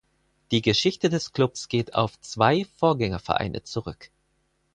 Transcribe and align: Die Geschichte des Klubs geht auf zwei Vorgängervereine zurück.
Die 0.49 0.63
Geschichte 0.63 1.09
des 1.11 1.31
Klubs 1.31 1.67
geht 1.67 1.93
auf 1.93 2.19
zwei 2.21 2.65
Vorgängervereine 2.79 3.61
zurück. 3.61 4.09